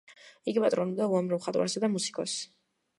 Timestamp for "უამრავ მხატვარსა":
1.13-1.85